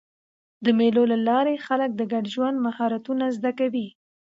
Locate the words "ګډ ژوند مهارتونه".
2.11-3.25